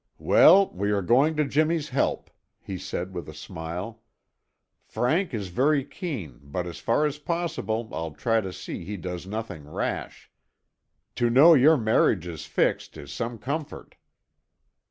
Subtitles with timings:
[0.17, 4.01] "Well, we are going to Jimmy's help," he said with a smile.
[4.83, 9.27] "Frank is very keen, but as far as possible I'll try to see he does
[9.27, 10.31] nothing rash.
[11.17, 13.93] To know your marriage is fixed is some comfort."